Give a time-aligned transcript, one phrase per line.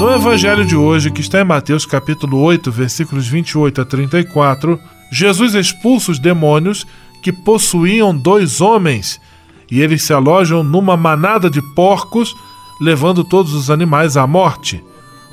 [0.00, 4.80] No Evangelho de hoje, que está em Mateus capítulo 8, versículos 28 a 34,
[5.12, 6.86] Jesus expulsa os demônios
[7.22, 9.20] que possuíam dois homens
[9.70, 12.34] e eles se alojam numa manada de porcos,
[12.80, 14.82] levando todos os animais à morte.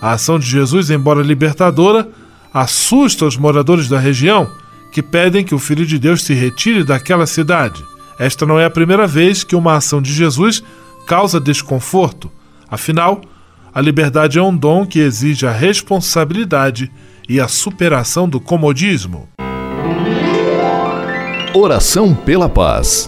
[0.01, 2.09] A ação de Jesus, embora libertadora,
[2.53, 4.51] assusta os moradores da região,
[4.91, 7.81] que pedem que o Filho de Deus se retire daquela cidade.
[8.19, 10.61] Esta não é a primeira vez que uma ação de Jesus
[11.07, 12.29] causa desconforto.
[12.69, 13.21] Afinal,
[13.77, 16.91] a liberdade é um dom que exige a responsabilidade
[17.29, 19.29] e a superação do comodismo.
[21.53, 23.07] Oração pela paz.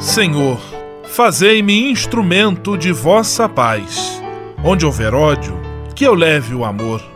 [0.00, 0.58] Senhor,
[1.04, 4.18] fazei-me instrumento de vossa paz.
[4.64, 5.60] Onde houver ódio,
[5.94, 7.15] que eu leve o amor.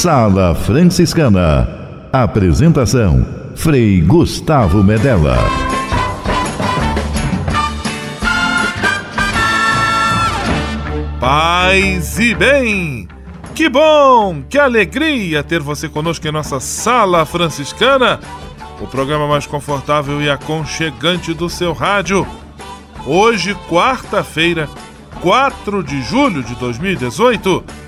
[0.00, 1.68] Sala Franciscana.
[2.12, 3.26] Apresentação:
[3.56, 5.36] Frei Gustavo Medella.
[11.18, 13.08] Paz e bem!
[13.56, 18.20] Que bom, que alegria ter você conosco em nossa Sala Franciscana,
[18.80, 22.24] o programa mais confortável e aconchegante do seu rádio.
[23.04, 24.68] Hoje, quarta-feira,
[25.20, 27.87] 4 de julho de 2018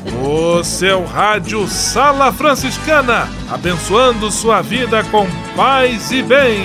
[0.23, 5.25] O seu rádio Sala Franciscana, abençoando sua vida com
[5.55, 6.61] paz e bem.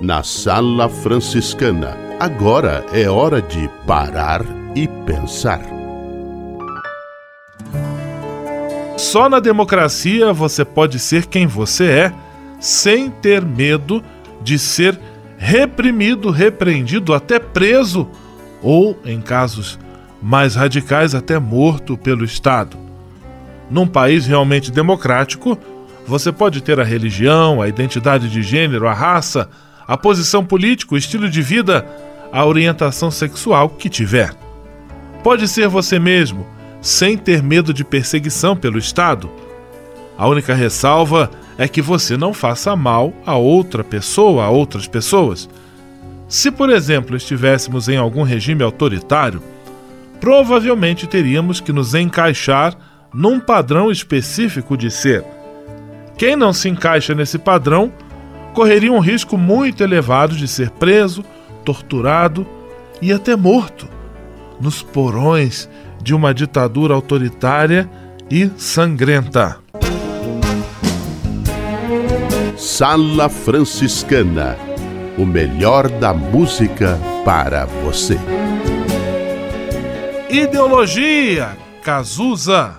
[0.00, 4.42] Na Sala Franciscana, agora é hora de parar
[4.74, 5.60] e pensar.
[8.96, 12.27] Só na democracia você pode ser quem você é,
[12.58, 14.02] sem ter medo
[14.42, 14.98] de ser
[15.36, 18.08] reprimido, repreendido, até preso
[18.62, 19.78] ou, em casos
[20.20, 22.76] mais radicais, até morto pelo Estado.
[23.70, 25.58] Num país realmente democrático,
[26.06, 29.48] você pode ter a religião, a identidade de gênero, a raça,
[29.86, 31.86] a posição política, o estilo de vida,
[32.32, 34.34] a orientação sexual que tiver.
[35.22, 36.46] Pode ser você mesmo,
[36.80, 39.30] sem ter medo de perseguição pelo Estado.
[40.16, 45.48] A única ressalva é que você não faça mal a outra pessoa, a outras pessoas.
[46.28, 49.42] Se, por exemplo, estivéssemos em algum regime autoritário,
[50.20, 52.76] provavelmente teríamos que nos encaixar
[53.12, 55.24] num padrão específico de ser.
[56.16, 57.92] Quem não se encaixa nesse padrão
[58.52, 61.24] correria um risco muito elevado de ser preso,
[61.64, 62.46] torturado
[63.00, 63.88] e até morto
[64.60, 65.68] nos porões
[66.02, 67.88] de uma ditadura autoritária
[68.30, 69.67] e sangrenta.
[72.58, 74.58] Sala Franciscana
[75.16, 78.18] o melhor da música para você.
[80.28, 82.78] Ideologia Cazuza.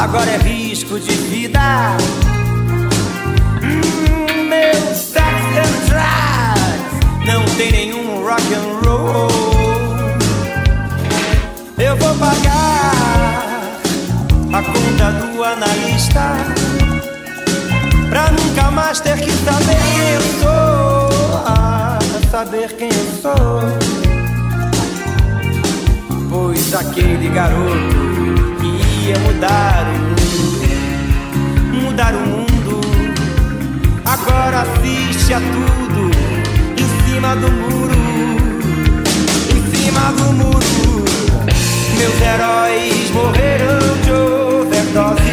[0.00, 1.96] risco de vida.
[3.62, 9.28] Hum, meu sex and drugs não tem nenhum rock and roll.
[11.76, 13.70] Eu vou pagar
[14.52, 16.36] a conta do analista
[18.08, 21.44] pra nunca mais ter que saber quem eu sou.
[21.46, 21.98] Ah,
[22.30, 23.60] saber quem eu sou.
[26.30, 28.29] Pois aquele garoto
[29.10, 32.80] ia mudar o mundo, mudar o mundo.
[34.04, 36.10] Agora assiste a tudo
[36.78, 37.94] em cima do muro,
[39.50, 41.04] em cima do muro.
[41.98, 45.29] Meus heróis morreram de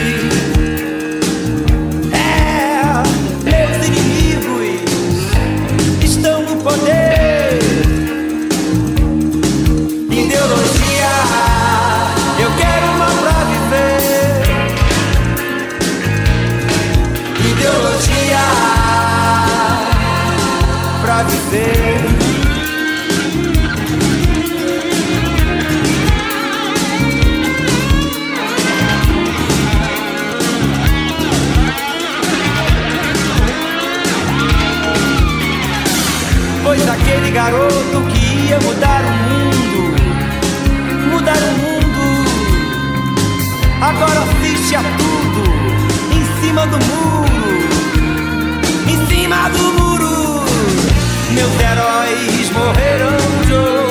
[36.64, 39.96] Pois aquele garoto que ia mudar o mundo,
[41.12, 42.02] mudar o mundo,
[43.82, 45.44] agora assiste a tudo.
[46.12, 47.26] Em cima do muro,
[48.86, 49.77] em cima do muro.
[51.38, 53.16] Meus heróis morreram
[53.46, 53.87] de overdose.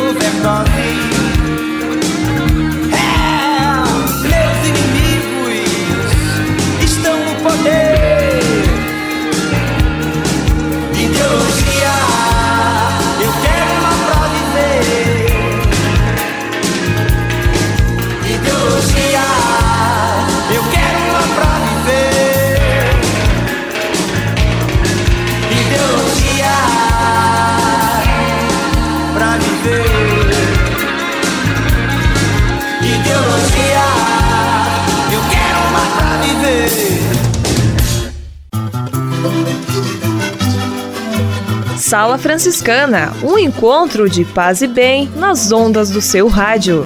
[41.86, 46.82] Sala Franciscana, um encontro de paz e bem nas ondas do seu rádio.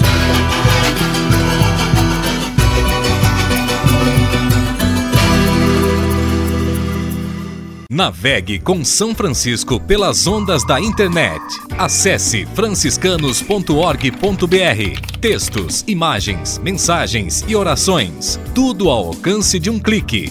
[7.90, 11.40] Navegue com São Francisco pelas ondas da internet.
[11.78, 15.18] Acesse franciscanos.org.br.
[15.18, 18.38] Textos, imagens, mensagens e orações.
[18.54, 20.30] Tudo ao alcance de um clique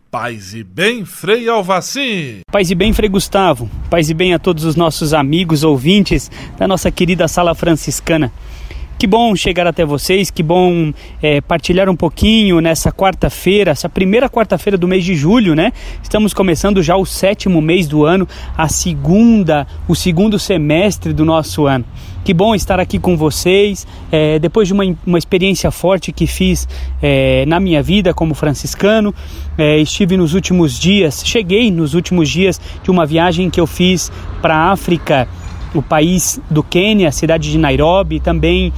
[0.11, 2.41] Paz e bem, Frei Alvaci.
[2.51, 3.69] Paz e bem, Frei Gustavo.
[3.89, 8.29] Paz e bem a todos os nossos amigos ouvintes da nossa querida Sala Franciscana.
[9.01, 10.93] Que bom chegar até vocês, que bom
[11.23, 15.73] é, partilhar um pouquinho nessa quarta-feira, essa primeira quarta-feira do mês de julho, né?
[16.03, 21.65] Estamos começando já o sétimo mês do ano, a segunda, o segundo semestre do nosso
[21.65, 21.83] ano.
[22.23, 23.87] Que bom estar aqui com vocês.
[24.11, 26.67] É, depois de uma, uma experiência forte que fiz
[27.01, 29.15] é, na minha vida como franciscano,
[29.57, 34.11] é, estive nos últimos dias, cheguei nos últimos dias de uma viagem que eu fiz
[34.43, 35.27] para a África
[35.73, 38.73] o país do Quênia, a cidade de Nairobi, também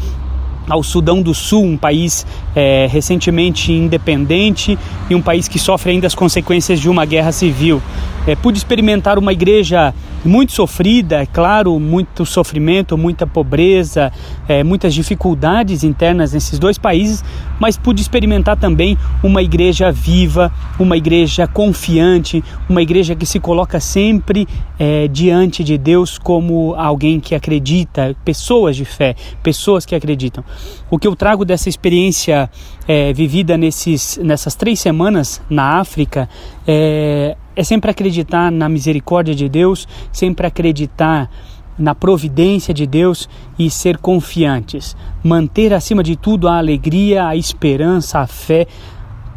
[0.70, 4.77] ao Sudão do Sul, um país é, recentemente independente
[5.10, 7.82] e um país que sofre ainda as consequências de uma guerra civil.
[8.25, 9.93] É, pude experimentar uma igreja
[10.25, 14.12] muito sofrida, é claro, muito sofrimento, muita pobreza,
[14.48, 17.24] é, muitas dificuldades internas nesses dois países,
[17.60, 23.79] mas pude experimentar também uma igreja viva, uma igreja confiante, uma igreja que se coloca
[23.79, 24.48] sempre
[24.79, 30.43] é, diante de Deus como alguém que acredita, pessoas de fé, pessoas que acreditam.
[30.89, 32.50] O que eu trago dessa experiência
[32.88, 36.29] é, vivida nesses, nessas três semanas na África
[36.67, 41.29] é, é sempre acreditar na misericórdia de Deus, sempre acreditar
[41.77, 44.95] na providência de Deus e ser confiantes.
[45.24, 48.67] Manter acima de tudo a alegria, a esperança, a fé,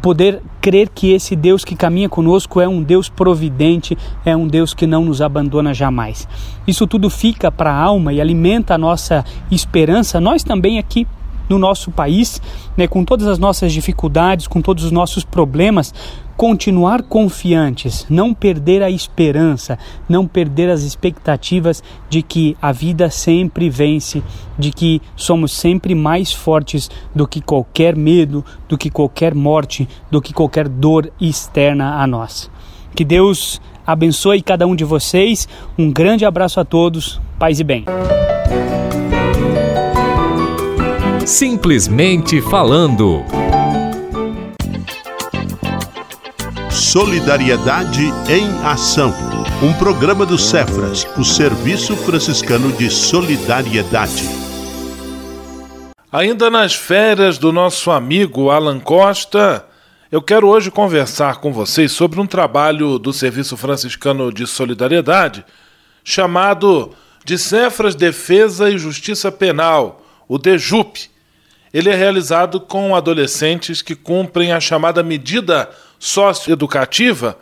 [0.07, 4.73] poder crer que esse Deus que caminha conosco é um Deus providente, é um Deus
[4.73, 6.25] que não nos abandona jamais.
[6.65, 11.05] Isso tudo fica para a alma e alimenta a nossa esperança, nós também aqui
[11.49, 12.41] no nosso país,
[12.75, 15.93] né, com todas as nossas dificuldades, com todos os nossos problemas,
[16.35, 19.77] continuar confiantes, não perder a esperança,
[20.07, 24.21] não perder as expectativas de que a vida sempre vence,
[24.57, 30.21] de que somos sempre mais fortes do que qualquer medo, do que qualquer morte, do
[30.21, 32.51] que qualquer dor externa a nós.
[32.95, 35.47] Que Deus abençoe cada um de vocês.
[35.77, 37.19] Um grande abraço a todos.
[37.39, 37.85] Paz e bem.
[41.27, 43.21] Simplesmente falando.
[46.71, 49.13] Solidariedade em Ação.
[49.61, 54.23] Um programa do Cefras, o Serviço Franciscano de Solidariedade.
[56.09, 59.67] Ainda nas férias do nosso amigo Alan Costa,
[60.09, 65.43] eu quero hoje conversar com vocês sobre um trabalho do Serviço Franciscano de Solidariedade
[66.05, 66.93] chamado
[67.25, 71.16] de Cefras Defesa e Justiça Penal, o DEJUP
[71.73, 75.69] ele é realizado com adolescentes que cumprem a chamada medida
[75.99, 77.37] socioeducativa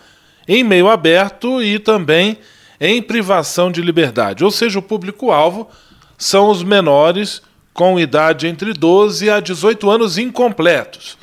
[0.48, 2.38] em meio aberto e também
[2.80, 5.70] em privação de liberdade, ou seja, o público-alvo
[6.18, 7.42] são os menores
[7.74, 11.18] com idade entre 12 a 18 anos incompletos.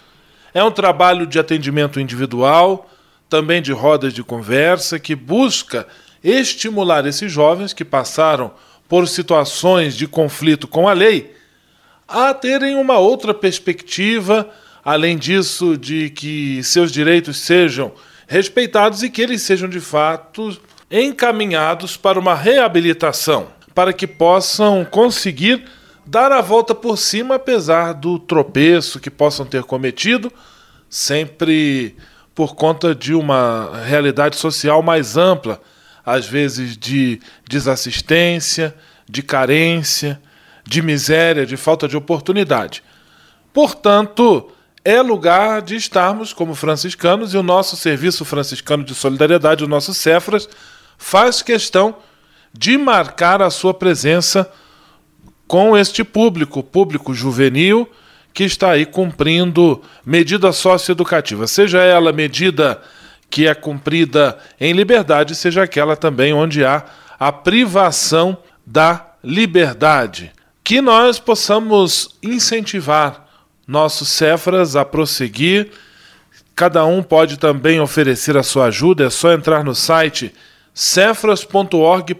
[0.54, 2.88] É um trabalho de atendimento individual,
[3.28, 5.86] também de rodas de conversa, que busca
[6.22, 8.52] estimular esses jovens que passaram
[8.88, 11.34] por situações de conflito com a lei
[12.12, 14.48] a terem uma outra perspectiva,
[14.84, 17.90] além disso, de que seus direitos sejam
[18.26, 20.58] respeitados e que eles sejam de fato
[20.90, 25.64] encaminhados para uma reabilitação, para que possam conseguir
[26.04, 30.30] dar a volta por cima, apesar do tropeço que possam ter cometido,
[30.90, 31.96] sempre
[32.34, 35.60] por conta de uma realidade social mais ampla,
[36.04, 38.74] às vezes de desassistência,
[39.08, 40.20] de carência
[40.64, 42.82] de miséria, de falta de oportunidade.
[43.52, 44.50] Portanto,
[44.84, 49.94] é lugar de estarmos como franciscanos e o nosso Serviço Franciscano de Solidariedade, o nosso
[49.94, 50.48] Cefras,
[50.96, 51.96] faz questão
[52.52, 54.50] de marcar a sua presença
[55.46, 57.88] com este público, público juvenil,
[58.32, 62.80] que está aí cumprindo medida socioeducativa, seja ela medida
[63.28, 66.84] que é cumprida em liberdade, seja aquela também onde há
[67.18, 70.32] a privação da liberdade
[70.64, 73.26] que nós possamos incentivar
[73.66, 75.70] nossos Cefras a prosseguir.
[76.54, 80.32] Cada um pode também oferecer a sua ajuda, é só entrar no site
[80.74, 82.12] cefras.org.br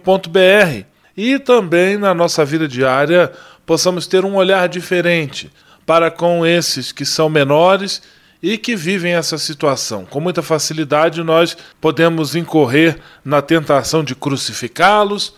[1.15, 3.31] e também na nossa vida diária
[3.65, 5.51] possamos ter um olhar diferente
[5.85, 8.01] para com esses que são menores
[8.41, 10.05] e que vivem essa situação.
[10.05, 15.33] Com muita facilidade nós podemos incorrer na tentação de crucificá-los,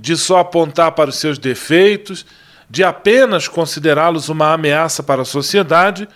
[0.00, 2.24] de só apontar para os seus defeitos
[2.68, 6.08] de apenas considerá-los uma ameaça para a sociedade.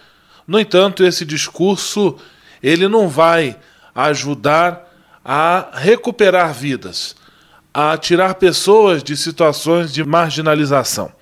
[0.46, 2.16] No entanto, esse discurso
[2.62, 3.56] ele não vai
[3.94, 4.88] ajudar
[5.24, 7.16] a recuperar vidas,
[7.72, 11.12] a tirar pessoas de situações de marginalização.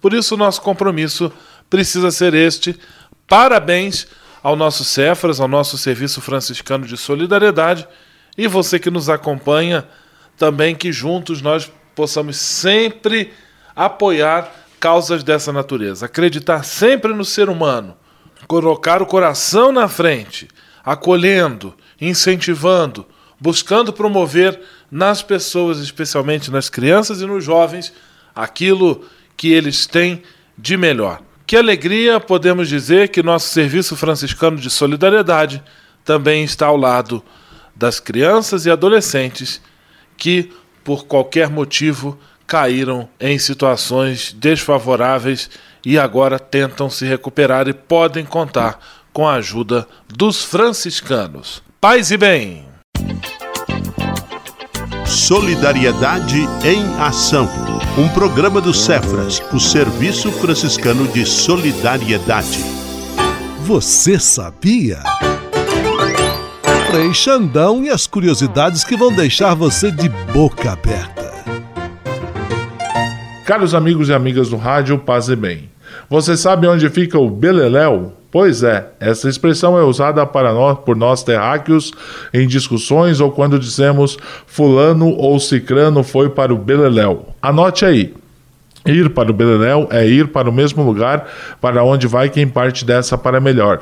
[0.00, 1.32] Por isso, nosso compromisso
[1.68, 2.78] precisa ser este.
[3.26, 4.06] Parabéns
[4.42, 7.88] ao nosso Cefras, ao nosso Serviço Franciscano de Solidariedade
[8.38, 9.86] e você que nos acompanha,
[10.36, 13.32] também que juntos nós possamos sempre
[13.74, 14.52] apoiar
[14.86, 16.06] causas dessa natureza.
[16.06, 17.96] Acreditar sempre no ser humano,
[18.46, 20.46] colocar o coração na frente,
[20.84, 23.04] acolhendo, incentivando,
[23.40, 27.92] buscando promover nas pessoas, especialmente nas crianças e nos jovens,
[28.32, 29.04] aquilo
[29.36, 30.22] que eles têm
[30.56, 31.20] de melhor.
[31.44, 35.60] Que alegria podemos dizer que nosso serviço franciscano de solidariedade
[36.04, 37.24] também está ao lado
[37.74, 39.60] das crianças e adolescentes
[40.16, 40.52] que,
[40.84, 45.50] por qualquer motivo, caíram em situações desfavoráveis
[45.84, 48.78] e agora tentam se recuperar e podem contar
[49.12, 51.62] com a ajuda dos franciscanos.
[51.80, 52.66] Paz e bem!
[55.06, 57.48] Solidariedade em Ação.
[57.96, 62.58] Um programa do Cefras, o Serviço Franciscano de Solidariedade.
[63.64, 65.02] Você sabia?
[66.90, 71.25] Frei Xandão e as curiosidades que vão deixar você de boca aberta.
[73.46, 75.70] Caros amigos e amigas do rádio, paz e bem.
[76.10, 78.12] Você sabe onde fica o Beleléu?
[78.28, 81.92] Pois é, essa expressão é usada para nós, por nós terráqueos
[82.34, 87.28] em discussões ou quando dizemos fulano ou cicrano foi para o Beleléu.
[87.40, 88.12] Anote aí.
[88.84, 91.28] Ir para o Beleléu é ir para o mesmo lugar
[91.60, 93.80] para onde vai quem parte dessa para melhor.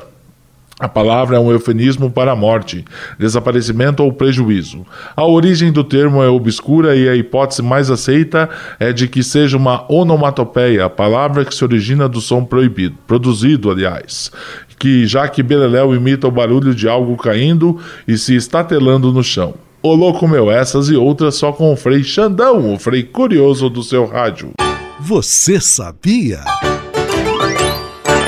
[0.77, 2.83] A palavra é um eufemismo para a morte,
[3.17, 4.85] desaparecimento ou prejuízo.
[5.15, 9.55] A origem do termo é obscura e a hipótese mais aceita é de que seja
[9.55, 14.29] uma onomatopeia, palavra que se origina do som proibido, produzido, aliás,
[14.77, 19.53] que já que beleléu imita o barulho de algo caindo e se estatelando no chão.
[19.81, 23.81] Ô louco meu, essas e outras só com o Frei Xandão, o Frei curioso do
[23.81, 24.51] seu rádio.
[24.99, 26.41] Você sabia?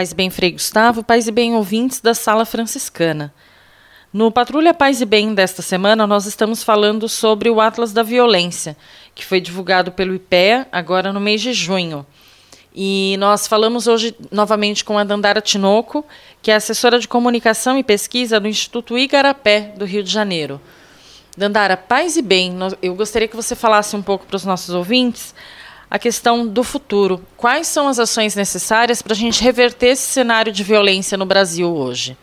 [0.00, 3.34] Paz e Bem Frei Gustavo, Paz e Bem ouvintes da Sala Franciscana.
[4.10, 8.78] No Patrulha Paz e Bem desta semana, nós estamos falando sobre o Atlas da Violência,
[9.14, 12.06] que foi divulgado pelo IPEA agora no mês de junho.
[12.74, 16.02] E nós falamos hoje novamente com a Dandara Tinoco,
[16.40, 20.58] que é assessora de comunicação e pesquisa do Instituto Igarapé, do Rio de Janeiro.
[21.36, 25.34] Dandara, paz e bem, eu gostaria que você falasse um pouco para os nossos ouvintes
[25.90, 27.20] a questão do futuro.
[27.36, 31.68] Quais são as ações necessárias para a gente reverter esse cenário de violência no Brasil
[31.74, 32.16] hoje?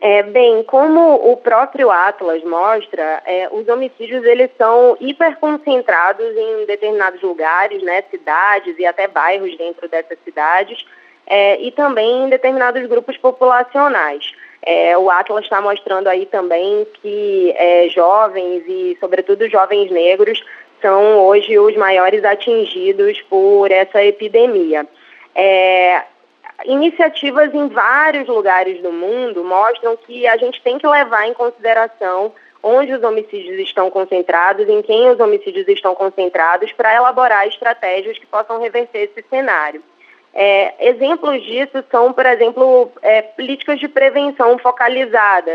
[0.00, 7.22] É, bem, como o próprio Atlas mostra, é, os homicídios eles são hiperconcentrados em determinados
[7.22, 10.84] lugares, né, cidades e até bairros dentro dessas cidades,
[11.26, 14.30] é, e também em determinados grupos populacionais.
[14.66, 20.42] É, o Atlas está mostrando aí também que é, jovens e, sobretudo, jovens negros
[20.84, 24.86] são hoje os maiores atingidos por essa epidemia.
[25.34, 26.02] É,
[26.66, 32.34] iniciativas em vários lugares do mundo mostram que a gente tem que levar em consideração
[32.62, 38.26] onde os homicídios estão concentrados, em quem os homicídios estão concentrados, para elaborar estratégias que
[38.26, 39.82] possam reverter esse cenário.
[40.34, 45.50] É, exemplos disso são, por exemplo, é, políticas de prevenção focalizada,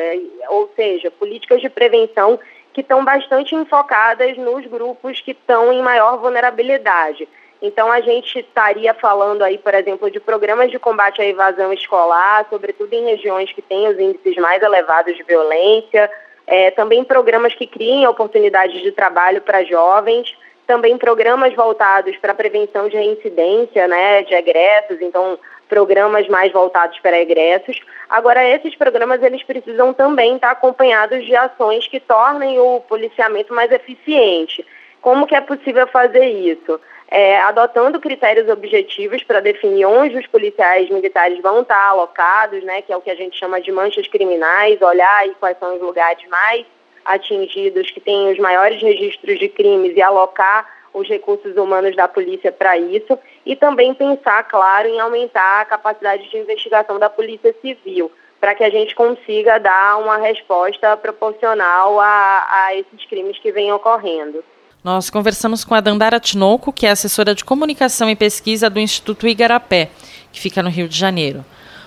[0.48, 2.40] ou seja, políticas de prevenção
[2.80, 7.28] que estão bastante enfocadas nos grupos que estão em maior vulnerabilidade.
[7.62, 12.48] Então, a gente estaria falando aí, por exemplo, de programas de combate à evasão escolar,
[12.50, 16.10] sobretudo em regiões que têm os índices mais elevados de violência,
[16.48, 20.34] é, também programas que criem oportunidades de trabalho para jovens,
[20.66, 25.38] também programas voltados para a prevenção de reincidência né, de egressos, então
[25.70, 27.80] programas mais voltados para egressos.
[28.10, 33.72] Agora, esses programas eles precisam também estar acompanhados de ações que tornem o policiamento mais
[33.72, 34.66] eficiente.
[35.00, 36.82] Como que é possível fazer isso?
[37.12, 42.92] É, adotando critérios objetivos para definir onde os policiais militares vão estar alocados, né, que
[42.92, 46.24] é o que a gente chama de manchas criminais, olhar aí quais são os lugares
[46.28, 46.66] mais
[47.06, 52.52] atingidos, que têm os maiores registros de crimes e alocar os recursos humanos da polícia
[52.52, 58.12] para isso e também pensar, claro, em aumentar a capacidade de investigação da polícia civil
[58.40, 63.72] para que a gente consiga dar uma resposta proporcional a, a esses crimes que vêm
[63.72, 64.44] ocorrendo.
[64.84, 69.28] Nós conversamos com a Dandara Tinoco, que é assessora de comunicação e pesquisa do Instituto
[69.28, 69.90] Igarapé,
[70.32, 71.44] que fica no Rio de Janeiro.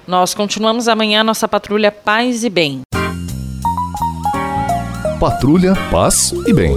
[0.07, 2.83] Nós continuamos amanhã nossa patrulha Paz e Bem.
[5.19, 6.77] Patrulha Paz e Bem.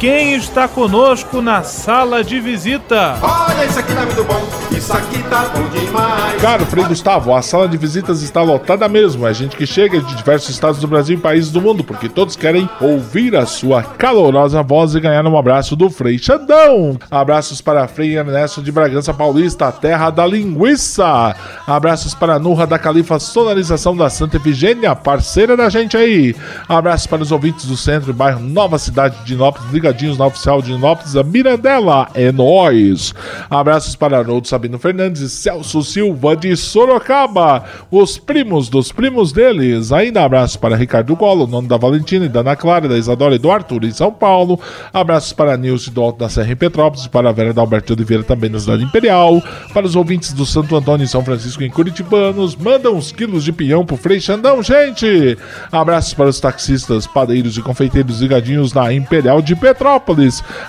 [0.00, 3.18] quem está conosco na sala de visita?
[3.20, 6.40] Olha, isso aqui tá muito bom, isso aqui tá bom demais.
[6.40, 9.28] Caro Frei Gustavo, a sala de visitas está lotada mesmo.
[9.28, 12.34] É gente que chega de diversos estados do Brasil e países do mundo, porque todos
[12.34, 16.98] querem ouvir a sua calorosa voz e ganhar um abraço do Frei Xandão.
[17.10, 21.36] Abraços para Frei Ernesto de Bragança Paulista, terra da linguiça.
[21.66, 26.34] Abraços para a Nurra da Califa Sonorização da Santa Efigênia, parceira da gente aí.
[26.66, 30.62] Abraços para os ouvintes do centro e bairro Nova Cidade de Inópolis, ligadinhos na oficial
[30.62, 32.08] de Inópolis, a Mirandela.
[32.14, 33.12] É nóis.
[33.48, 39.92] Abraços para Arnoldo Sabino Fernandes e Celso Silva de Sorocaba, os primos dos primos deles.
[39.92, 43.38] Ainda abraços para Ricardo Golo, nome da Valentina e da Ana Clara, da Isadora e
[43.38, 44.60] do Arthur em São Paulo.
[44.92, 48.22] Abraços para Nilce do Alto da Serra em Petrópolis, para a Vera da Alberto Oliveira
[48.22, 49.42] também na cidade imperial.
[49.74, 53.52] Para os ouvintes do Santo Antônio em São Francisco em Curitibanos, manda uns quilos de
[53.52, 55.36] pinhão pro Frei Xandão, gente!
[55.72, 59.79] Abraços para os taxistas, padeiros e confeiteiros ligadinhos na Imperial de Petrópolis.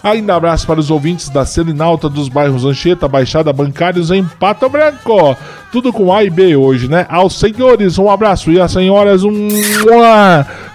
[0.03, 5.37] Ainda abraço para os ouvintes da Selinalta dos bairros Anchieta, Baixada Bancários em Pato Branco.
[5.71, 7.05] Tudo com A e B hoje, né?
[7.09, 9.47] Aos senhores, um abraço e às senhoras, um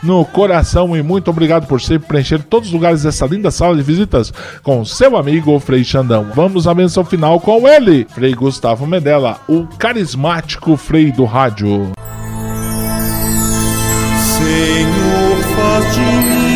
[0.02, 3.82] no coração e muito obrigado por sempre preencher todos os lugares dessa linda sala de
[3.82, 6.28] visitas com seu amigo Frei Xandão.
[6.34, 11.92] Vamos à menção final com ele, Frei Gustavo Medella, o carismático Frei do rádio.
[14.36, 16.55] Senhor, faz de mim